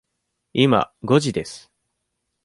[0.53, 1.71] 今、五時です。